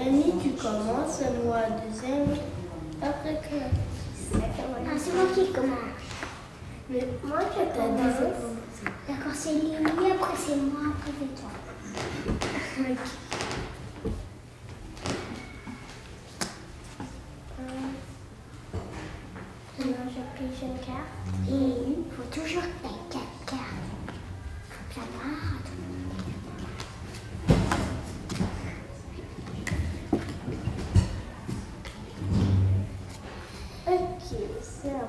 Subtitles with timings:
[0.00, 2.28] Annie, tu commences, moi deuxième,
[3.02, 3.56] après que.
[4.34, 5.78] Ah, c'est moi qui commence.
[6.90, 8.32] Mais Moi, dit commence.
[9.08, 11.50] D'accord, c'est Lily, après c'est moi, après c'est toi.
[12.78, 12.96] Ok.
[19.78, 21.12] Maintenant, je pige une carte.
[21.48, 23.62] Et il faut toujours que tu quatre cartes.
[24.70, 25.57] Faut que.
[34.30, 35.06] Ok, c'est à moi.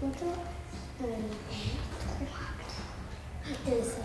[0.00, 0.44] Maintenant,
[1.02, 1.06] euh,
[3.66, 4.00] et ça.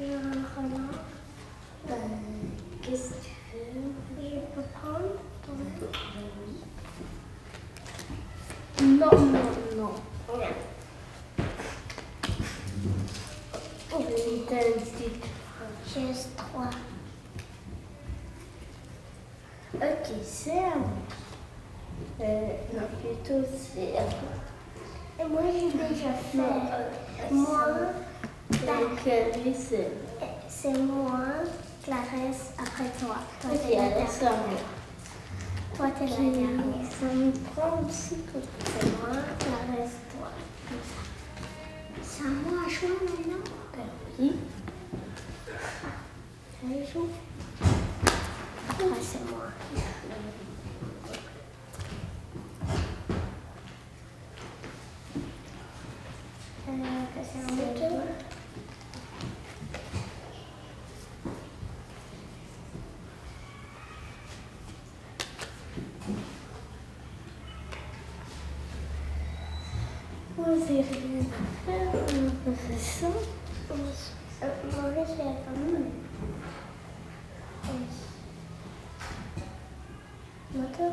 [0.00, 1.94] Je Euh,
[2.82, 5.14] Qu'est-ce que tu veux Je peux prendre
[5.46, 5.52] ton
[8.84, 9.94] Non, non, non.
[13.92, 15.12] Oh, dit.
[15.86, 16.70] Juste trois.
[19.74, 20.88] Ok, c'est à moi.
[22.20, 23.94] Euh, non, plutôt c'est.
[25.20, 26.36] Et moi, j'ai déjà fait.
[26.36, 26.90] Non, euh,
[27.30, 27.92] Moi, euh.
[30.60, 31.20] C'est moi,
[31.84, 33.16] Clarisse, après toi.
[33.40, 34.64] Toi, Ok, t'es la dernière.
[35.76, 36.90] Toi, t'es la dernière.
[36.90, 40.30] Ça me prend aussi que C'est moi, Clarisse, toi.
[42.02, 43.44] C'est à moi à jouer maintenant.
[44.18, 44.32] oui.
[46.64, 47.06] Allez, joue.
[48.68, 49.44] Après, c'est moi.
[56.68, 56.72] Euh,
[57.14, 58.02] que c'est à mon tour.
[70.38, 71.92] Moi, j'ai rien à faire.
[71.92, 73.06] On peut faire ça.
[74.40, 75.90] Euh, Maurice, il y a quand même.
[80.54, 80.92] Moteur.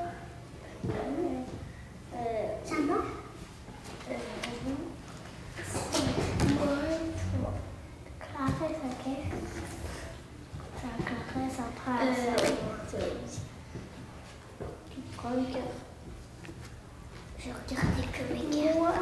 [2.13, 2.97] Euh, c'est à moi
[4.09, 4.13] Euh,
[6.59, 6.73] Moi,
[7.39, 7.53] toi.
[8.19, 9.05] Clarisse, ok.
[10.81, 12.75] Ça, Clarisse, après, c'est à moi.
[12.95, 13.13] euh,
[14.91, 15.77] tu prends une carte.
[17.39, 18.77] Je regardais que mes cartes.
[18.77, 18.93] Moi,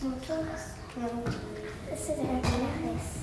[0.02, 0.44] Mon tour.
[1.96, 3.18] C'est la Clarisse.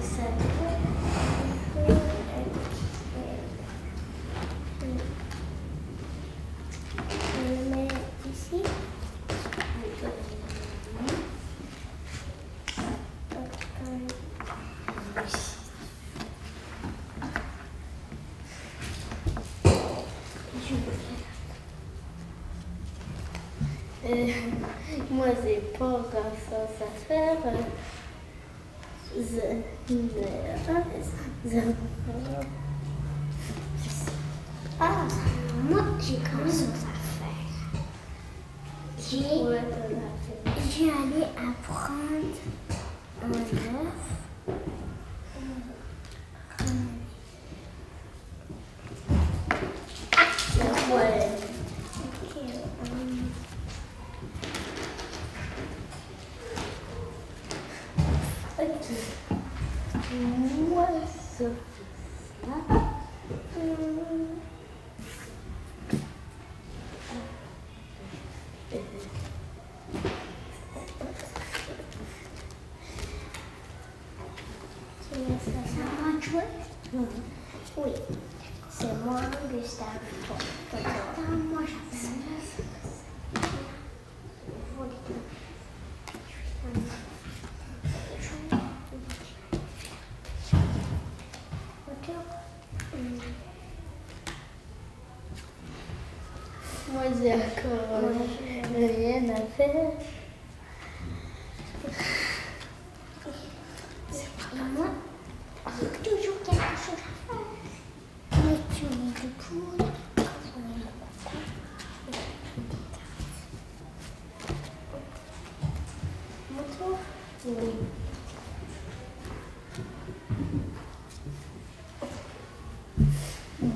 [0.00, 0.24] Ça
[7.42, 7.88] Je le mets
[8.30, 8.62] ici.
[25.10, 27.36] Moi, j'ai pas grand chose à faire.
[29.16, 29.66] Je-
[34.82, 35.06] Ah,
[35.68, 37.46] moi, j'ai même chose à faire.
[38.98, 39.18] J'ai
[40.70, 42.38] j'ai allé apprendre
[43.22, 43.98] un œuf.
[76.92, 77.92] Oui,
[78.68, 79.20] c'est moi,
[79.52, 79.86] Gustave.
[80.72, 81.60] Attends, moi
[96.92, 98.12] Moi j'ai encore euh,
[98.74, 99.92] rien à faire.
[104.10, 104.26] C'est.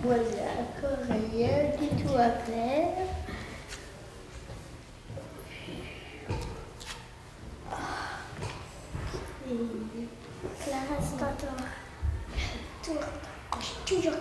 [0.06, 2.88] J'ai encore rien du tout à faire.
[10.64, 11.19] Clara, c'est.
[12.82, 13.02] Tour.
[13.61, 14.19] J'ai toujours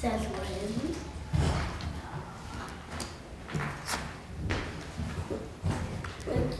[0.00, 0.28] ça joue.
[6.28, 6.58] Ok.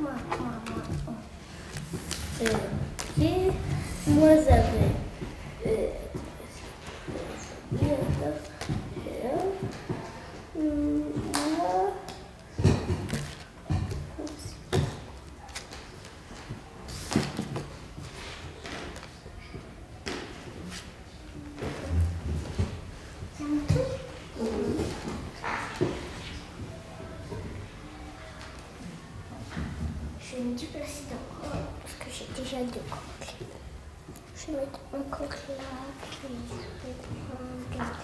[0.00, 0.10] Moi.
[4.06, 4.62] Moi, bien,
[9.02, 9.30] bien.
[10.56, 11.04] Hum,
[11.58, 11.94] Moi.
[30.20, 30.43] C'est un tout.
[30.54, 33.34] Vais me déplacer d'encore parce que j'ai déjà deux coques.
[34.36, 35.64] Je vais mettre un coque là,
[36.00, 36.54] puis je
[36.86, 36.94] vais
[37.74, 37.96] prendre.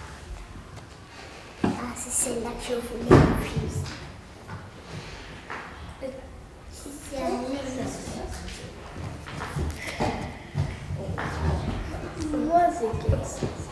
[1.63, 3.21] Ah, c'est celle-là que je voulais.
[6.83, 7.29] C'est un
[12.37, 13.67] Moi, c'est quelque chose.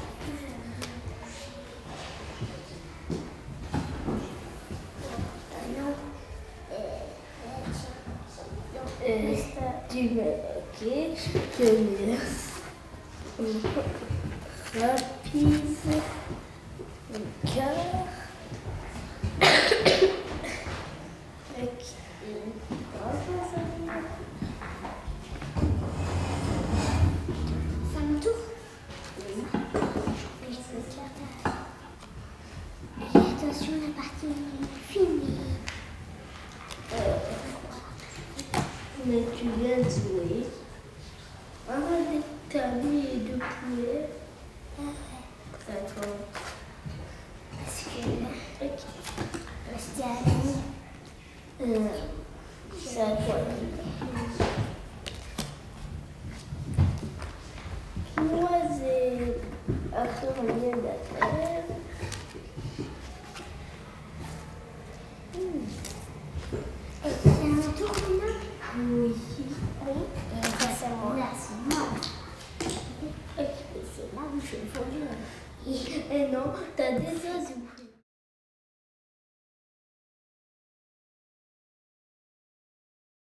[5.77, 5.95] non.
[9.09, 10.21] Je mets rapide,
[17.13, 17.77] un cœur.
[21.57, 21.83] Ok.
[27.91, 28.33] Ça me tourne
[29.17, 29.43] Oui.
[30.43, 31.11] Je vais faire
[33.01, 35.39] Et attention, la partie est finie.
[39.09, 40.45] Mais tu viens de jouer.
[41.67, 41.79] Un
[42.47, 44.09] tamis et deux poulets.
[45.65, 46.21] Ça tombe.
[47.51, 48.01] Parce que
[48.65, 48.79] ok.
[49.73, 50.61] à.
[51.61, 51.89] Euh,
[52.85, 53.51] ça tombe.
[58.27, 59.33] Moi, j'ai
[59.91, 61.63] encore rien à faire.
[67.05, 68.38] Et c'est un tour maintenant
[68.77, 69.15] Oui.
[69.85, 69.93] Oui.
[70.37, 71.15] Et ça, c'est moi.
[71.17, 71.31] Là,
[71.69, 71.87] moi.
[72.61, 73.45] Et
[73.95, 76.11] c'est là où je veux.
[76.11, 77.78] Et non, t'as déjà joué.